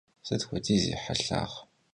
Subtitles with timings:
[0.27, 1.41] Sıt xuediz yi helhağ?